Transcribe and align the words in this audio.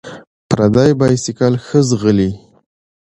ـ 0.25 0.49
پردى 0.49 0.87
بايسکل 0.99 1.53
ښه 1.65 1.79
ځغلي. 1.89 2.29